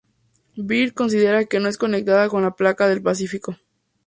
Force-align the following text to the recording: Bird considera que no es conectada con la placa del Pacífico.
Bird 0.57 0.93
considera 0.95 1.45
que 1.45 1.59
no 1.59 1.69
es 1.69 1.77
conectada 1.77 2.27
con 2.27 2.41
la 2.41 2.55
placa 2.55 2.87
del 2.87 3.03
Pacífico. 3.03 3.57